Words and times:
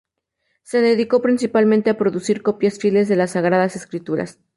Se 0.63 0.81
dedicó 0.81 1.21
principalmente 1.21 1.91
a 1.91 1.97
producir 1.99 2.41
copias 2.41 2.79
fieles 2.79 3.07
de 3.07 3.15
las 3.15 3.29
Sagradas 3.33 3.75
Escrituras. 3.75 4.39